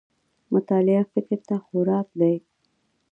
مطالعه 0.53 1.03
فکر 1.13 1.37
ته 1.47 1.55
خوراک 1.65 2.07
دی 2.19 2.35